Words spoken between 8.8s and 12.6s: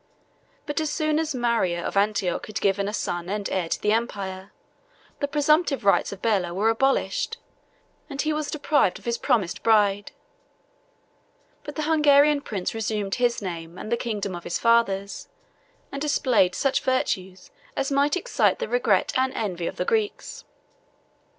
of his promised bride; but the Hungarian